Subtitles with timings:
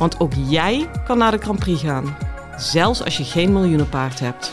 [0.00, 2.16] Want ook jij kan naar de Grand Prix gaan,
[2.56, 4.52] zelfs als je geen miljoenenpaard hebt.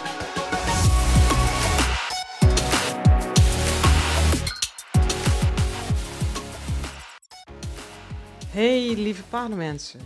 [8.50, 10.00] Hey lieve paardenmensen.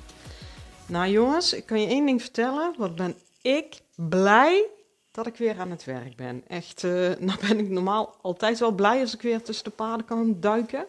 [0.85, 2.73] Nou jongens, ik kan je één ding vertellen.
[2.77, 4.65] Wat ben ik blij
[5.11, 6.43] dat ik weer aan het werk ben.
[6.47, 10.05] Echt, uh, nou ben ik normaal altijd wel blij als ik weer tussen de paarden
[10.05, 10.85] kan duiken.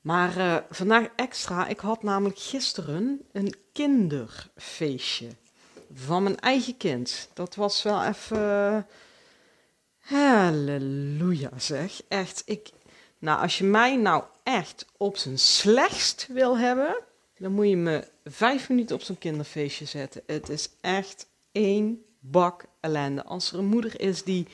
[0.00, 5.28] Maar uh, vandaag extra, ik had namelijk gisteren een kinderfeestje
[5.94, 7.28] van mijn eigen kind.
[7.34, 8.86] Dat was wel even...
[9.98, 12.02] Halleluja zeg.
[12.08, 12.70] Echt, ik...
[13.18, 16.96] Nou, als je mij nou echt op zijn slechtst wil hebben,
[17.38, 20.22] dan moet je me vijf minuten op zo'n kinderfeestje zetten.
[20.26, 23.24] Het is echt één bak ellende.
[23.24, 24.46] Als er een moeder is die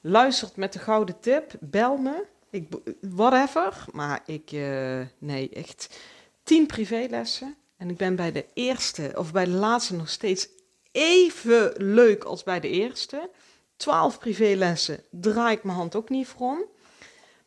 [0.00, 2.24] luistert met de gouden tip, bel me.
[2.54, 2.68] Ik,
[3.00, 3.84] whatever.
[3.92, 6.00] Maar ik, uh, nee, echt
[6.42, 7.54] tien privélessen.
[7.76, 10.48] En ik ben bij de eerste, of bij de laatste nog steeds
[10.92, 13.30] even leuk als bij de eerste.
[13.76, 16.64] Twaalf privélessen draai ik mijn hand ook niet voor om.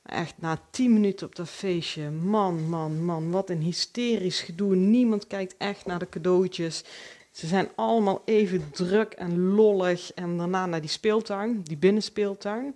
[0.04, 4.76] Echt na tien minuten op dat feestje, man, man, man, wat een hysterisch gedoe.
[4.76, 6.84] Niemand kijkt echt naar de cadeautjes.
[7.32, 10.14] Ze zijn allemaal even druk en lollig.
[10.14, 12.76] En daarna naar die speeltuin, die binnenspeeltuin.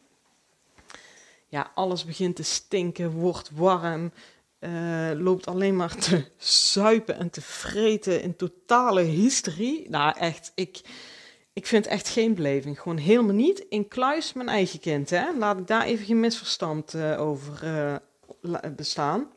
[1.52, 4.12] Ja, alles begint te stinken, wordt warm.
[4.60, 9.90] Uh, loopt alleen maar te zuipen en te vreten in totale hysterie.
[9.90, 10.82] Nou, echt, ik,
[11.54, 12.80] ik vind echt geen beleving.
[12.80, 13.60] Gewoon helemaal niet.
[13.60, 15.34] In kluis mijn eigen kind, hè.
[15.38, 17.64] Laat ik daar even geen misverstand uh, over
[18.42, 19.28] uh, bestaan.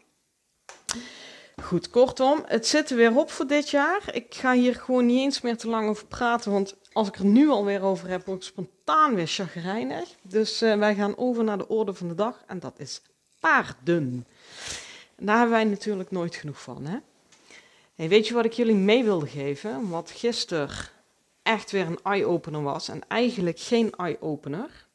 [1.62, 4.02] Goed, kortom, het zit er weer op voor dit jaar.
[4.12, 7.24] Ik ga hier gewoon niet eens meer te lang over praten, want als ik er
[7.24, 10.08] nu alweer over heb, word ik spontaan weer chagrijnig.
[10.22, 13.02] Dus uh, wij gaan over naar de orde van de dag en dat is
[13.40, 14.26] paarden.
[15.16, 16.98] En daar hebben wij natuurlijk nooit genoeg van, hè?
[18.08, 19.88] Weet je wat ik jullie mee wilde geven?
[19.88, 20.70] Wat gisteren
[21.42, 24.86] echt weer een eye-opener was en eigenlijk geen eye-opener.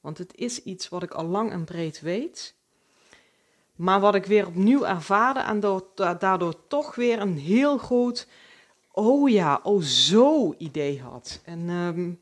[0.00, 2.54] Want het is iets wat ik al lang en breed weet.
[3.76, 5.60] Maar wat ik weer opnieuw ervaarde en
[6.18, 8.26] daardoor toch weer een heel groot,
[8.92, 11.40] oh ja, oh zo idee had.
[11.44, 12.20] En um,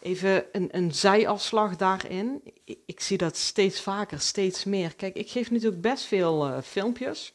[0.00, 2.42] even een, een zijafslag daarin.
[2.86, 4.94] Ik, zie dat steeds vaker, steeds meer.
[4.94, 7.34] Kijk, ik geef natuurlijk best veel uh, filmpjes.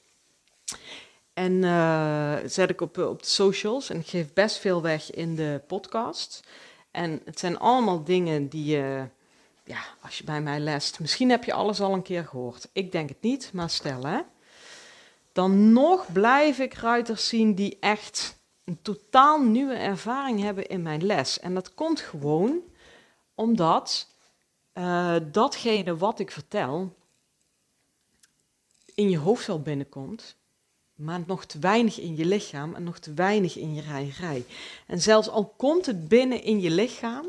[1.33, 5.35] En uh, zet ik op, op de socials en ik geef best veel weg in
[5.35, 6.43] de podcast.
[6.91, 9.07] En het zijn allemaal dingen die je
[9.63, 12.69] ja, als je bij mij lest, misschien heb je alles al een keer gehoord.
[12.73, 14.19] Ik denk het niet, maar stel hè.
[15.31, 21.05] Dan nog blijf ik ruiters zien die echt een totaal nieuwe ervaring hebben in mijn
[21.05, 21.39] les.
[21.39, 22.59] En dat komt gewoon
[23.35, 24.07] omdat
[24.73, 26.95] uh, datgene wat ik vertel
[28.95, 30.35] in je hoofd wel binnenkomt,
[30.95, 34.45] maar nog te weinig in je lichaam en nog te weinig in je rijerij.
[34.87, 37.25] En zelfs al komt het binnen in je lichaam,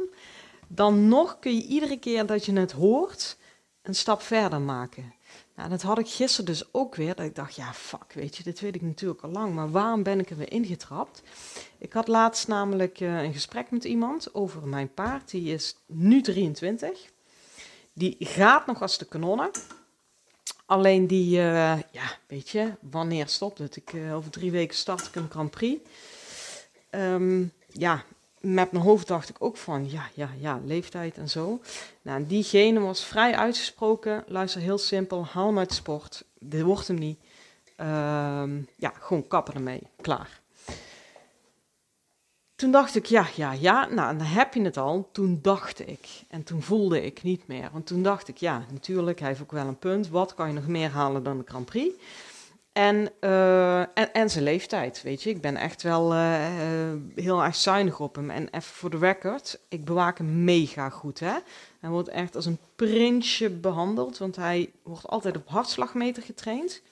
[0.68, 3.36] dan nog kun je iedere keer dat je het hoort
[3.82, 5.14] een stap verder maken.
[5.62, 8.42] Nou, dat had ik gisteren dus ook weer, dat ik dacht, ja, fuck, weet je,
[8.42, 11.22] dit weet ik natuurlijk al lang, maar waarom ben ik er weer ingetrapt?
[11.78, 16.22] Ik had laatst namelijk uh, een gesprek met iemand over mijn paard, die is nu
[16.22, 17.10] 23.
[17.92, 19.50] Die gaat nog als de kanonnen.
[20.66, 23.76] Alleen die, uh, ja, weet je, wanneer stopt het?
[23.76, 25.88] Ik, uh, over drie weken start ik een Grand Prix.
[26.90, 28.04] Um, ja,
[28.42, 31.60] met mijn hoofd dacht ik ook van, ja, ja, ja, leeftijd en zo.
[32.02, 34.24] Nou, diegene was vrij uitgesproken.
[34.26, 36.24] Luister, heel simpel, haal hem uit sport.
[36.38, 37.18] Dit wordt hem niet.
[37.80, 37.86] Uh,
[38.76, 39.82] ja, gewoon kappen ermee.
[40.00, 40.40] Klaar.
[42.54, 45.08] Toen dacht ik, ja, ja, ja, nou, dan heb je het al.
[45.12, 46.08] Toen dacht ik.
[46.28, 47.68] En toen voelde ik niet meer.
[47.72, 50.08] Want toen dacht ik, ja, natuurlijk, hij heeft ook wel een punt.
[50.08, 51.94] Wat kan je nog meer halen dan de Grand Prix?
[52.72, 55.30] En, uh, en, en, zijn leeftijd, weet je.
[55.30, 56.36] Ik ben echt wel uh,
[57.14, 58.30] heel erg zuinig op hem.
[58.30, 61.34] En even voor de record, ik bewaak hem mega goed, hè.
[61.80, 66.82] Hij wordt echt als een prinsje behandeld, want hij wordt altijd op hartslagmeter getraind.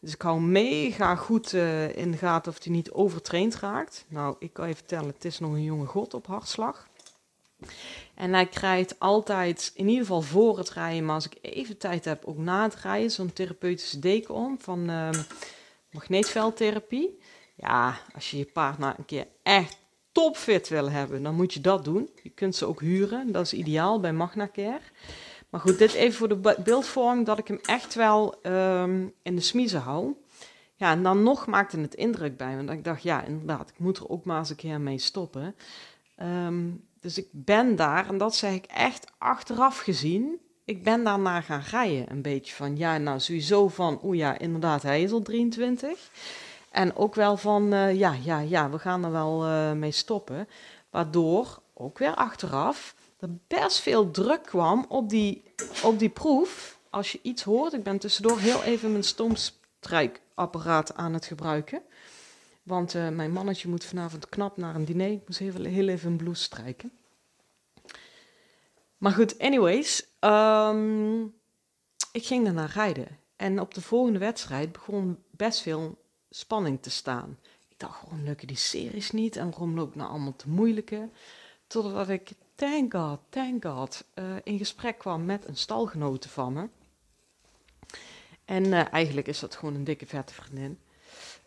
[0.00, 1.52] Dus ik hou mega goed
[1.94, 4.04] in de gaten of hij niet overtraind raakt.
[4.08, 6.88] Nou, ik kan je vertellen, het is nog een jonge god op hartslag.
[8.14, 12.04] En hij krijgt altijd, in ieder geval voor het rijden, maar als ik even tijd
[12.04, 15.08] heb, ook na het rijden, zo'n therapeutische deken om van uh,
[15.90, 17.18] magneetveldtherapie.
[17.54, 19.76] Ja, als je je paard nou een keer echt
[20.12, 22.10] topfit wil hebben, dan moet je dat doen.
[22.22, 24.80] Je kunt ze ook huren, dat is ideaal bij MagnaCare.
[25.50, 29.42] Maar goed, dit even voor de beeldvorming, dat ik hem echt wel ehm, in de
[29.42, 30.14] smiezen hou.
[30.76, 32.56] Ja, en dan nog maakte het indruk bij me.
[32.56, 35.54] Want ik dacht, ja, inderdaad, ik moet er ook maar eens een keer mee stoppen.
[36.16, 36.68] Ehm,
[37.00, 41.62] dus ik ben daar, en dat zeg ik echt achteraf gezien, ik ben daarna gaan
[41.70, 42.10] rijden.
[42.10, 46.10] Een beetje van, ja, nou sowieso van, oeh ja, inderdaad, hij is al 23.
[46.70, 50.48] En ook wel van, uh, ja, ja, ja, we gaan er wel uh, mee stoppen.
[50.90, 55.42] Waardoor, ook weer achteraf, er best veel druk kwam op die,
[55.82, 56.78] op die proef.
[56.90, 61.82] Als je iets hoort, ik ben tussendoor heel even mijn stomstrijkapparaat aan het gebruiken.
[62.70, 65.10] Want uh, mijn mannetje moet vanavond knap naar een diner.
[65.10, 66.92] Ik moest even, heel even een blouse strijken.
[68.98, 70.06] Maar goed, anyways.
[70.20, 71.34] Um,
[72.12, 73.18] ik ging daarna rijden.
[73.36, 77.38] En op de volgende wedstrijd begon best veel spanning te staan.
[77.68, 79.36] Ik dacht, waarom lukken die series niet?
[79.36, 81.08] En waarom loopt nou allemaal te moeilijke?
[81.66, 86.68] Totdat ik, thank God, thank God, uh, in gesprek kwam met een stalgenote van me.
[88.44, 90.78] En uh, eigenlijk is dat gewoon een dikke vette vriendin.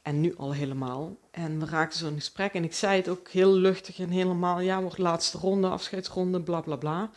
[0.03, 1.17] En nu al helemaal.
[1.31, 2.53] En we raakten zo in gesprek.
[2.53, 4.59] En ik zei het ook heel luchtig en helemaal.
[4.59, 7.11] Ja, wordt laatste ronde, afscheidsronde, bla bla bla.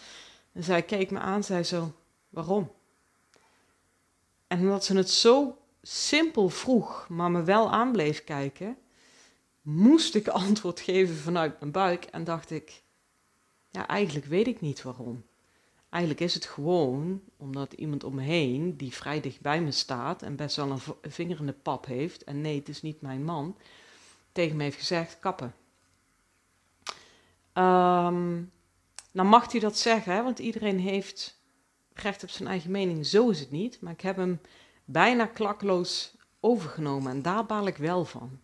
[0.53, 1.93] En zij keek me aan, zei zo:
[2.29, 2.73] Waarom?
[4.47, 8.79] En omdat ze het zo simpel vroeg, maar me wel aan bleef kijken,
[9.63, 12.05] moest ik antwoord geven vanuit mijn buik.
[12.05, 12.83] En dacht ik:
[13.71, 15.25] Ja, eigenlijk weet ik niet waarom.
[15.97, 20.23] Eigenlijk is het gewoon omdat iemand om me heen, die vrij dicht bij me staat
[20.23, 23.25] en best wel een vinger in de pap heeft, en nee, het is niet mijn
[23.25, 23.57] man,
[24.33, 25.55] tegen me heeft gezegd: kappen.
[27.55, 28.53] Um,
[29.13, 31.41] nou mag hij dat zeggen, hè, want iedereen heeft
[31.93, 33.07] recht op zijn eigen mening.
[33.07, 33.81] Zo is het niet.
[33.81, 34.41] Maar ik heb hem
[34.85, 38.41] bijna klakloos overgenomen en daar baal ik wel van.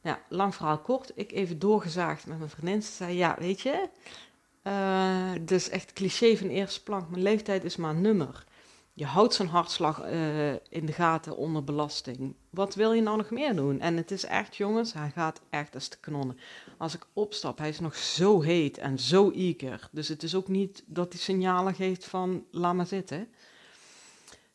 [0.00, 2.82] Nou, lang verhaal kort, ik even doorgezaagd met mijn vriendin.
[2.82, 3.88] Ze zei, ja, weet je,
[4.62, 7.10] uh, dus echt cliché van eerste plank.
[7.10, 8.44] Mijn leeftijd is maar een nummer.
[8.94, 12.34] Je houdt zijn hartslag uh, in de gaten onder belasting.
[12.50, 13.80] Wat wil je nou nog meer doen?
[13.80, 16.38] En het is echt, jongens, hij gaat echt als te kanonnen.
[16.78, 19.88] Als ik opstap, hij is nog zo heet en zo eager.
[19.92, 23.28] Dus het is ook niet dat hij signalen geeft van, laat maar zitten.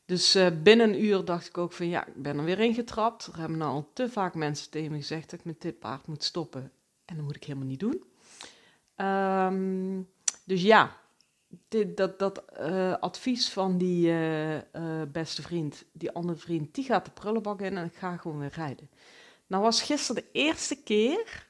[0.05, 3.25] Dus uh, binnen een uur dacht ik ook van, ja, ik ben er weer ingetrapt.
[3.25, 6.07] Er hebben nou al te vaak mensen tegen me gezegd dat ik met dit paard
[6.07, 6.71] moet stoppen.
[7.05, 8.03] En dat moet ik helemaal niet doen.
[8.97, 10.09] Um,
[10.45, 10.97] dus ja,
[11.67, 14.61] dit, dat, uh, advies van die uh, uh,
[15.11, 18.53] beste vriend, die andere vriend, die gaat de prullenbak in en ik ga gewoon weer
[18.53, 18.89] rijden.
[19.47, 21.47] Nou was gisteren de eerste keer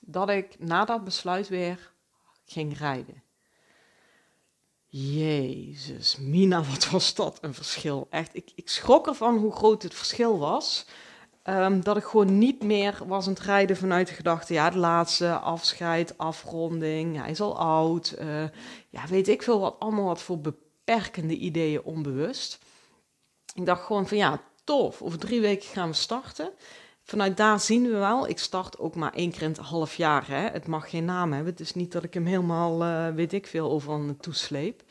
[0.00, 1.92] dat ik na dat besluit weer
[2.44, 3.22] ging rijden.
[4.86, 8.06] Jezus, Mina, wat was dat een verschil.
[8.10, 10.86] Echt, ik, ik schrok ervan hoe groot het verschil was.
[11.48, 14.74] Um, dat ik gewoon niet meer was aan het rijden vanuit de gedachte, ja, het
[14.74, 18.16] laatste, afscheid, afronding, hij is al oud.
[18.20, 18.42] Uh,
[18.88, 22.58] ja, weet ik veel wat, allemaal wat voor beperkende ideeën onbewust.
[23.54, 26.50] Ik dacht gewoon van, ja, tof, over drie weken gaan we starten.
[27.02, 30.28] Vanuit daar zien we wel, ik start ook maar één keer in het half jaar.
[30.28, 30.48] Hè.
[30.48, 33.46] Het mag geen naam hebben, het is niet dat ik hem helemaal, uh, weet ik
[33.46, 34.82] veel, overal naartoe sleep.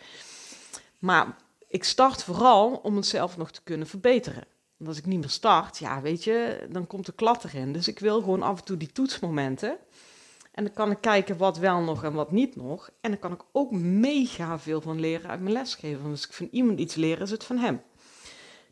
[0.99, 1.35] Maar
[1.67, 4.43] ik start vooral om het zelf nog te kunnen verbeteren.
[4.77, 7.71] Want als ik niet meer start, ja, weet je, dan komt de klat erin.
[7.71, 9.77] Dus ik wil gewoon af en toe die toetsmomenten.
[10.51, 12.89] En dan kan ik kijken wat wel nog en wat niet nog.
[13.01, 16.01] En dan kan ik ook mega veel van leren uit mijn lesgeven.
[16.01, 17.81] Want als ik van iemand iets leer, is het van hem.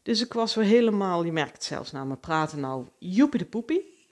[0.01, 3.45] Dus ik was weer helemaal, je merkt het zelfs na mijn praten nou, joepie de
[3.45, 4.07] poepie.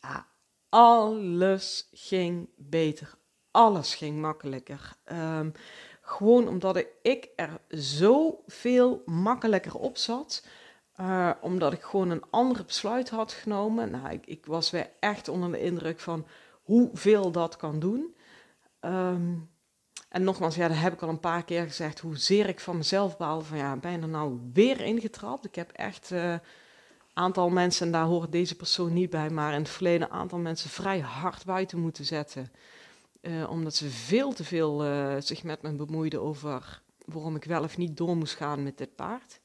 [0.00, 0.26] Ja,
[0.68, 3.14] alles ging beter.
[3.50, 4.96] Alles ging makkelijker.
[5.12, 5.52] Um,
[6.00, 10.46] gewoon omdat ik er zoveel makkelijker op zat.
[11.02, 13.90] Uh, omdat ik gewoon een ander besluit had genomen.
[13.90, 16.26] Nou, ik, ik, was weer echt onder de indruk van
[16.62, 18.14] hoeveel dat kan doen.
[18.80, 19.50] Um,
[20.08, 23.16] en nogmaals, ja, dat heb ik al een paar keer gezegd, hoezeer ik van mezelf
[23.16, 23.40] baal.
[23.40, 25.44] Van ja, ben er nou weer ingetrapt?
[25.44, 26.34] Ik heb echt een uh,
[27.12, 30.38] aantal mensen, en daar hoort deze persoon niet bij, maar in het verleden een aantal
[30.38, 32.52] mensen vrij hard buiten moeten zetten.
[33.20, 34.84] Uh, omdat ze veel te veel
[35.18, 38.94] zich met me bemoeiden over waarom ik wel of niet door moest gaan met dit
[38.94, 39.40] paard.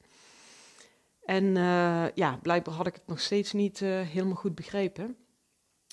[1.27, 5.17] En uh, ja, blijkbaar had ik het nog steeds niet uh, helemaal goed begrepen.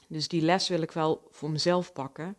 [0.08, 2.36] Dus die les wil ik wel voor mezelf pakken.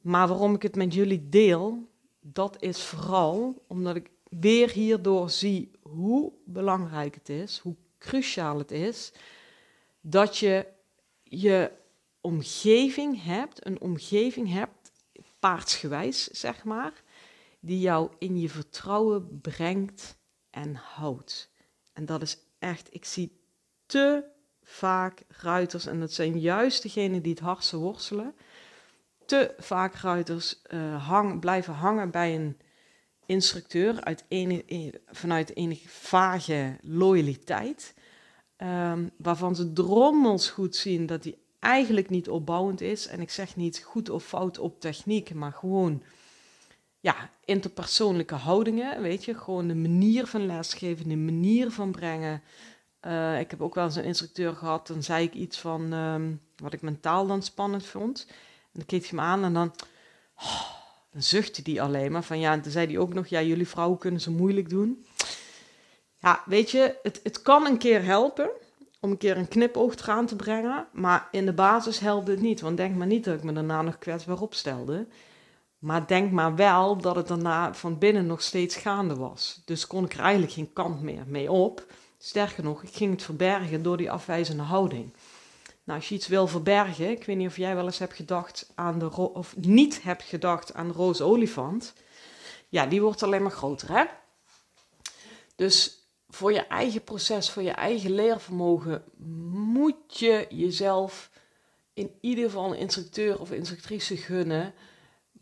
[0.00, 1.88] Maar waarom ik het met jullie deel,
[2.20, 8.70] dat is vooral omdat ik weer hierdoor zie hoe belangrijk het is, hoe cruciaal het
[8.70, 9.12] is,
[10.00, 10.66] dat je
[11.22, 11.70] je
[12.20, 14.92] omgeving hebt, een omgeving hebt,
[15.38, 17.02] paardsgewijs zeg maar,
[17.60, 20.16] die jou in je vertrouwen brengt
[20.50, 21.51] en houdt.
[21.92, 23.40] En dat is echt, ik zie
[23.86, 24.24] te
[24.62, 28.34] vaak ruiters, en dat zijn juist degenen die het hardste worstelen,
[29.26, 32.56] te vaak ruiters uh, hang, blijven hangen bij een
[33.26, 37.94] instructeur uit enige, vanuit enige vage loyaliteit.
[38.56, 43.06] Um, waarvan ze drommels goed zien dat die eigenlijk niet opbouwend is.
[43.06, 46.02] En ik zeg niet goed of fout op techniek, maar gewoon
[47.02, 49.02] ja, interpersoonlijke houdingen.
[49.02, 52.42] Weet je, gewoon de manier van lesgeven, de manier van brengen.
[53.06, 56.40] Uh, ik heb ook wel eens een instructeur gehad, dan zei ik iets van um,
[56.56, 58.26] wat ik mentaal dan spannend vond.
[58.28, 59.72] En dan keek hij me aan en dan,
[60.36, 60.70] oh,
[61.10, 62.52] dan zuchtte hij alleen maar van ja.
[62.52, 65.06] En toen zei hij ook nog, ja, jullie vrouwen kunnen ze moeilijk doen.
[66.18, 68.50] Ja, weet je, het, het kan een keer helpen
[69.00, 70.86] om een keer een knipoog eraan te brengen.
[70.92, 72.60] Maar in de basis helpt het niet.
[72.60, 75.06] Want denk maar niet dat ik me daarna nog kwetsbaar opstelde.
[75.82, 79.62] Maar denk maar wel dat het daarna van binnen nog steeds gaande was.
[79.64, 81.86] Dus kon ik er eigenlijk geen kant meer mee op.
[82.18, 85.12] Sterker nog, ik ging het verbergen door die afwijzende houding.
[85.84, 88.72] Nou, als je iets wil verbergen, ik weet niet of jij wel eens hebt gedacht
[88.74, 91.92] aan de of niet hebt gedacht aan de roze olifant.
[92.68, 94.04] Ja, die wordt alleen maar groter, hè?
[95.56, 99.04] Dus voor je eigen proces, voor je eigen leervermogen,
[99.52, 101.30] moet je jezelf
[101.94, 104.74] in ieder geval een instructeur of instructrice gunnen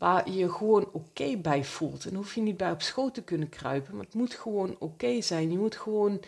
[0.01, 2.05] waar je gewoon oké bij voelt.
[2.05, 5.21] En hoef je niet bij op schoot te kunnen kruipen, maar het moet gewoon oké
[5.21, 5.51] zijn.
[5.51, 6.21] Je moet gewoon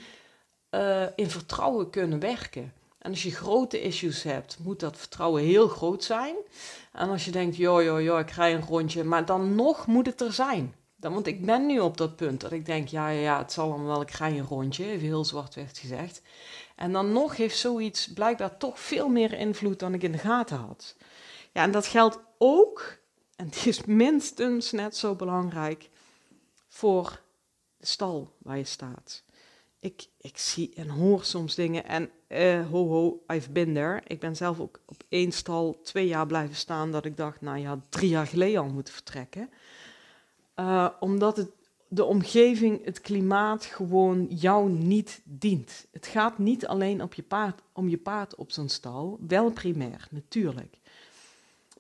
[0.72, 2.74] uh, in vertrouwen kunnen werken.
[2.98, 6.36] En als je grote issues hebt, moet dat vertrouwen heel groot zijn.
[6.92, 10.34] En als je denkt, joh, ik rij een rondje, maar dan nog moet het er
[10.34, 10.76] zijn.
[10.96, 13.52] Dan, want ik ben nu op dat punt dat ik denk, ja, ja, ja het
[13.52, 16.22] zal allemaal wel, ik rij een rondje, even heel zwart werd gezegd.
[16.76, 20.58] En dan nog heeft zoiets blijkbaar toch veel meer invloed dan ik in de gaten
[20.58, 20.96] had.
[21.52, 23.02] Ja, en dat geldt ook,
[23.44, 25.90] en die is minstens net zo belangrijk,
[26.68, 27.22] voor
[27.78, 29.24] de stal waar je staat
[29.84, 34.02] ik, ik zie en hoor soms dingen en uh, ho ho, I've been there.
[34.08, 37.58] Ik ben zelf ook op één stal twee jaar blijven staan dat ik dacht, nou
[37.58, 39.50] ja, drie jaar geleden al moeten vertrekken.
[40.56, 41.50] Uh, omdat het,
[41.88, 45.86] de omgeving, het klimaat gewoon jou niet dient.
[45.92, 50.08] Het gaat niet alleen op je paard, om je paard op zo'n stal, wel primair,
[50.12, 50.78] natuurlijk.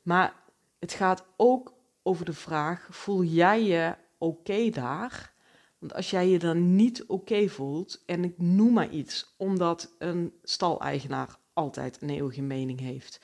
[0.01, 0.33] Maar
[0.83, 5.33] het gaat ook over de vraag, voel jij je oké daar?
[5.79, 10.33] Want als jij je dan niet oké voelt, en ik noem maar iets, omdat een
[10.41, 13.19] staleigenaar altijd een eeuwige mening heeft,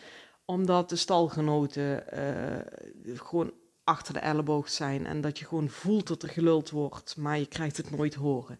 [0.46, 3.52] omdat de stalgenoten uh, gewoon
[3.84, 7.48] achter de elleboog zijn en dat je gewoon voelt dat er geluld wordt, maar je
[7.48, 8.60] krijgt het nooit horen.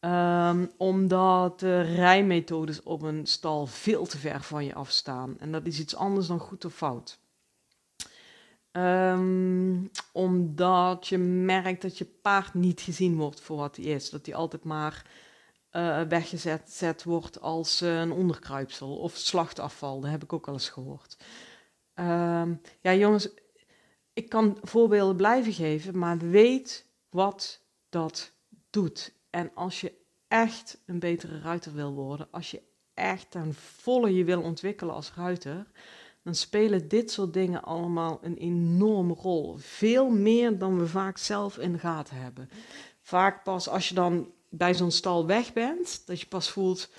[0.00, 5.36] Um, omdat de rijmethodes op een stal veel te ver van je afstaan.
[5.38, 7.22] En dat is iets anders dan goed of fout.
[8.76, 14.10] Um, omdat je merkt dat je paard niet gezien wordt voor wat hij is.
[14.10, 15.06] Dat hij altijd maar
[15.72, 20.00] uh, weggezet wordt als uh, een onderkruipsel of slachtafval.
[20.00, 21.16] Dat heb ik ook al eens gehoord.
[21.94, 23.28] Um, ja, jongens,
[24.12, 28.32] ik kan voorbeelden blijven geven, maar weet wat dat
[28.70, 29.14] doet.
[29.30, 29.92] En als je
[30.28, 32.62] echt een betere ruiter wil worden, als je
[32.94, 35.66] echt ten volle je wil ontwikkelen als ruiter,
[36.24, 39.56] dan spelen dit soort dingen allemaal een enorme rol.
[39.58, 42.50] Veel meer dan we vaak zelf in de gaten hebben.
[43.00, 46.90] Vaak pas als je dan bij zo'n stal weg bent, dat je pas voelt,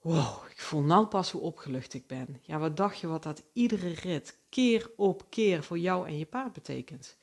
[0.00, 2.40] wow, ik voel nou pas hoe opgelucht ik ben.
[2.42, 6.26] Ja, wat dacht je wat dat iedere rit, keer op keer voor jou en je
[6.26, 7.16] paard betekent?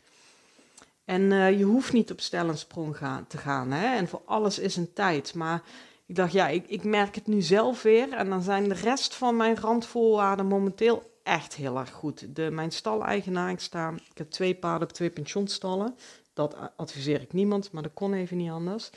[1.06, 3.72] En uh, je hoeft niet op stel en gaan, te gaan.
[3.72, 3.96] Hè?
[3.96, 5.34] En voor alles is een tijd.
[5.34, 5.64] Maar
[6.10, 8.14] ik dacht, ja, ik, ik merk het nu zelf weer.
[8.14, 12.36] En dan zijn de rest van mijn randvoorwaarden momenteel echt heel erg goed.
[12.36, 15.96] De, mijn staleigenaar, ik sta, ik heb twee paarden op twee pensionstallen.
[16.34, 18.90] Dat adviseer ik niemand, maar dat kon even niet anders.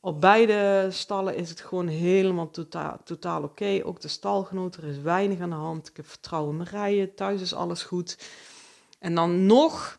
[0.00, 3.80] Op beide stallen is het gewoon helemaal totaal, totaal oké.
[3.84, 5.88] Ook de stalgenoot, er is weinig aan de hand.
[5.88, 8.18] Ik heb vertrouwen in mijn rijden, thuis is alles goed.
[8.98, 9.98] En dan nog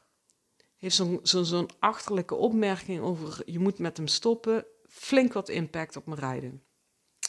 [0.78, 4.66] heeft zo'n zo, zo'n achterlijke opmerking over je moet met hem stoppen
[4.98, 6.64] flink wat impact op mijn rijden.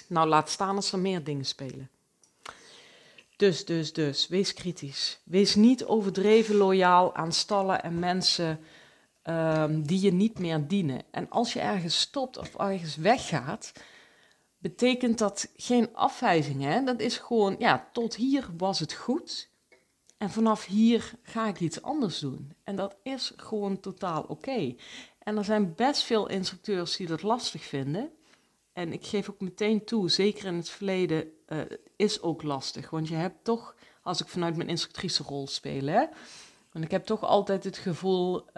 [0.08, 1.90] Nou, laat staan als er meer dingen spelen.
[3.36, 5.20] Dus, dus, dus, wees kritisch.
[5.24, 8.60] Wees niet overdreven loyaal aan stallen en mensen
[9.24, 11.02] um, die je niet meer dienen.
[11.10, 13.72] En als je ergens stopt of ergens weggaat,
[14.58, 16.62] betekent dat geen afwijzing.
[16.62, 16.84] Hè?
[16.84, 19.50] Dat is gewoon, ja, tot hier was het goed.
[20.18, 22.52] En vanaf hier ga ik iets anders doen.
[22.64, 24.74] En dat is gewoon totaal oké.
[25.28, 28.10] En er zijn best veel instructeurs die dat lastig vinden.
[28.72, 31.60] En ik geef ook meteen toe, zeker in het verleden, uh,
[31.96, 32.90] is ook lastig.
[32.90, 36.06] Want je hebt toch, als ik vanuit mijn instructrice rol speel, hè,
[36.72, 38.52] want ik heb toch altijd het gevoel, uh,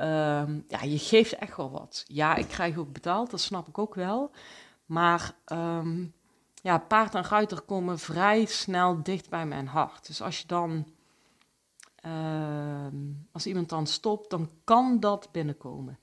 [0.68, 2.04] ja, je geeft echt wel wat.
[2.06, 4.30] Ja, ik krijg ook betaald, dat snap ik ook wel.
[4.86, 6.12] Maar um,
[6.62, 10.06] ja, paard en ruiter komen vrij snel dicht bij mijn hart.
[10.06, 10.86] Dus als je dan,
[11.94, 12.96] ehm,
[13.32, 15.98] als iemand dan stopt, dan kan dat binnenkomen.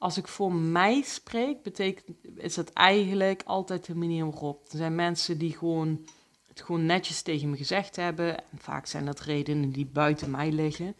[0.00, 4.68] Als ik voor mij spreek, betekent, is dat eigenlijk altijd de manier waarop.
[4.70, 6.04] Er zijn mensen die gewoon
[6.46, 8.38] het gewoon netjes tegen me gezegd hebben.
[8.38, 10.96] En vaak zijn dat redenen die buiten mij liggen.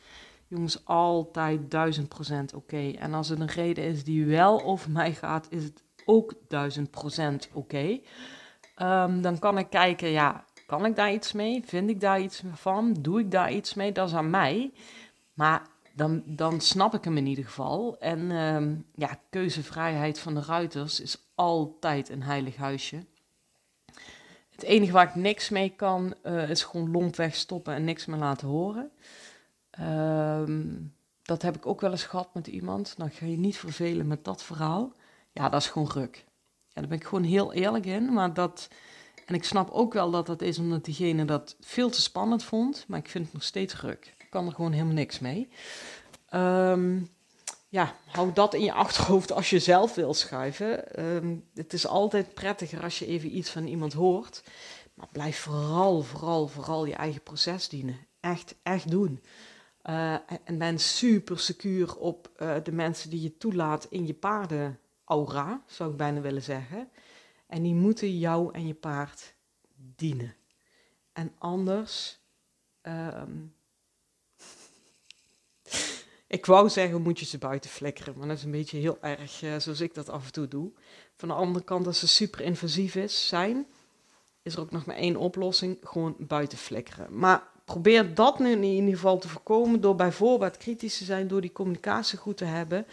[0.47, 2.90] Jongens, altijd duizend procent oké.
[2.90, 6.90] En als het een reden is die wel over mij gaat, is het ook duizend
[6.90, 8.00] procent oké.
[8.75, 11.62] Ehm, dan kan ik kijken, ja, kan ik daar iets mee?
[11.64, 12.92] Vind ik daar iets van?
[13.00, 13.92] Doe ik daar iets mee?
[13.92, 14.73] Dat is aan mij.
[15.33, 17.99] Maar dan, dan snap ik hem in ieder geval.
[17.99, 23.05] En ehm, ja, keuzevrijheid van de ruiters is altijd een heilig huisje.
[24.51, 28.19] Het enige waar ik niks mee kan, uh, is gewoon lompweg stoppen en niks meer
[28.19, 28.91] laten horen.
[29.71, 30.69] Ehm,
[31.23, 32.95] dat heb ik ook wel eens gehad met iemand.
[32.97, 34.93] Dan ga je niet vervelen met dat verhaal.
[35.33, 36.25] Ja, dat is gewoon ruk.
[36.69, 38.13] Ja, daar ben ik gewoon heel eerlijk in.
[38.13, 38.69] Maar dat,
[39.27, 42.85] en ik snap ook wel dat dat is omdat diegene dat veel te spannend vond.
[42.89, 44.15] Maar ik vind het nog steeds ruk.
[44.31, 45.49] Kan er gewoon helemaal niks mee.
[46.35, 47.09] Um,
[47.69, 50.95] ja, hou dat in je achterhoofd als je zelf wil schuiven.
[50.95, 54.43] Ehm, het is altijd prettiger als je even iets van iemand hoort.
[54.95, 57.99] Maar blijf vooral, vooral, vooral je eigen proces dienen.
[58.21, 59.23] Echt, echt doen.
[59.85, 65.63] Uh, en ben super secuur op uh, de mensen die je toelaat in je paardenaura,
[65.67, 66.89] zou ik bijna willen zeggen.
[67.47, 69.35] En die moeten jou en je paard
[69.97, 70.35] dienen.
[71.13, 72.19] En anders
[72.83, 73.55] um,
[76.31, 78.15] ik wou zeggen, moet je ze buiten flikkeren.
[78.19, 80.71] Maar dat is een beetje heel erg uh, zoals ik dat af en toe doe.
[81.17, 83.67] Van de andere kant, als ze super invasief is, zijn,
[84.43, 85.79] is er ook nog maar één oplossing.
[85.83, 87.19] Gewoon buiten flikkeren.
[87.19, 91.41] Maar probeer dat nu in ieder geval te voorkomen door bijvoorbeeld kritisch te zijn, door
[91.41, 92.87] die communicatie goed te hebben.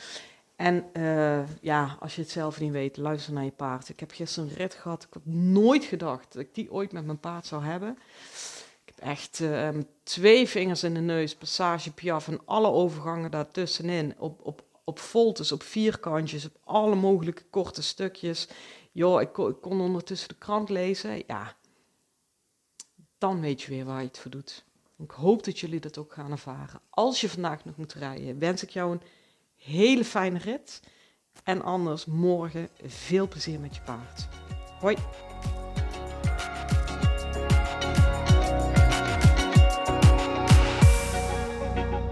[0.55, 3.89] En uh, ja, als je het zelf niet weet, luister naar je paard.
[3.89, 5.03] Ik heb gisteren een rit gehad.
[5.03, 7.97] Ik had nooit gedacht dat ik die ooit met mijn paard zou hebben
[8.99, 9.69] echt uh,
[10.03, 14.15] twee vingers in de neus, passage piaf en alle overgangen daartussenin.
[14.17, 18.47] Op, op, op voltes, op vierkantjes, op alle mogelijke korte stukjes.
[18.91, 21.23] Joh, ik, ik kon ondertussen de krant lezen.
[21.27, 21.55] Ja,
[23.17, 24.65] dan weet je weer waar je het voor doet.
[24.97, 26.81] Ik hoop dat jullie dat ook gaan ervaren.
[26.89, 29.01] Als je vandaag nog moet rijden, wens ik jou een
[29.55, 30.81] hele fijne rit.
[31.43, 34.27] En anders morgen veel plezier met je paard.
[34.79, 34.97] Hoi!